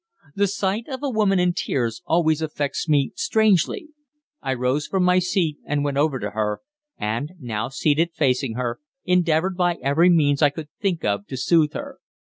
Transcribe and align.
The 0.35 0.47
sight 0.47 0.87
of 0.87 1.03
a 1.03 1.11
woman 1.11 1.37
in 1.37 1.53
tears 1.53 2.01
always 2.07 2.41
affects 2.41 2.89
me 2.89 3.11
strangely. 3.13 3.89
I 4.41 4.55
rose 4.55 4.87
from 4.87 5.03
my 5.03 5.19
seat 5.19 5.59
and 5.63 5.83
went 5.83 5.97
over 5.97 6.17
to 6.17 6.31
her, 6.31 6.61
and, 6.97 7.33
now 7.39 7.69
seated 7.69 8.09
facing 8.15 8.55
her, 8.55 8.79
endeavoured 9.05 9.55
by 9.55 9.75
every 9.75 10.09
means 10.09 10.41
I 10.41 10.49
could 10.49 10.69
think 10.79 11.05
of 11.05 11.27
to 11.27 11.37
soothe 11.37 11.73
her. 11.73 11.99